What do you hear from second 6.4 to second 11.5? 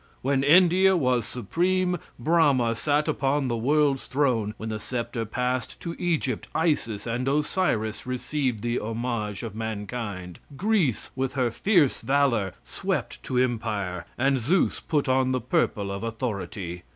Isis and Osiris received the homage of mankind. Greece, with